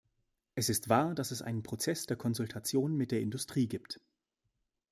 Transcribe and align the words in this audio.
Es 0.55 0.69
ist 0.69 0.89
wahr, 0.89 1.13
dass 1.13 1.29
es 1.29 1.43
einen 1.43 1.61
Prozess 1.61 2.07
der 2.07 2.17
Konsultation 2.17 2.97
mit 2.97 3.11
der 3.11 3.21
Industrie 3.21 3.67
gibt. 3.67 4.01